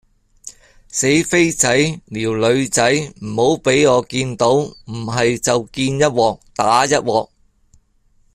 [0.87, 7.29] 死飛仔撩女仔唔好畀我見到唔喺就見一鑊打一鑊